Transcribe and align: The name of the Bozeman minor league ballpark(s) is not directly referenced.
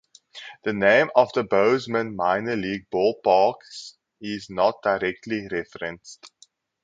The 0.63 0.73
name 0.73 1.11
of 1.15 1.31
the 1.33 1.43
Bozeman 1.43 2.15
minor 2.15 2.55
league 2.55 2.87
ballpark(s) 2.91 3.97
is 4.19 4.47
not 4.49 4.81
directly 4.81 5.47
referenced. 5.51 6.25